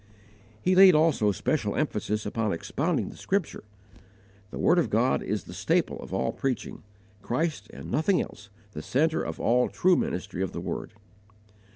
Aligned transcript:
He 0.63 0.73
laid 0.73 0.95
also 0.95 1.31
special 1.31 1.75
emphasis 1.75 2.25
upon 2.25 2.53
expounding 2.53 3.09
the 3.09 3.15
Scripture. 3.17 3.63
The 4.49 4.57
word 4.57 4.79
of 4.79 4.89
God 4.89 5.21
is 5.21 5.43
the 5.43 5.53
staple 5.53 5.99
of 5.99 6.11
all 6.11 6.31
preaching; 6.31 6.81
Christ 7.21 7.69
and 7.71 7.91
nothing 7.91 8.19
else 8.19 8.49
the 8.71 8.81
centre 8.81 9.21
of 9.21 9.39
all 9.39 9.69
true 9.69 9.95
ministry 9.95 10.41
of 10.41 10.53
the 10.53 10.59
Word. 10.59 10.93